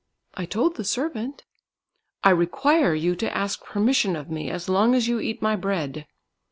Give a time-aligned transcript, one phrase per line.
[0.33, 1.43] "I told the servant."
[2.23, 6.07] "I require you to ask permission of me as long as you eat my bread."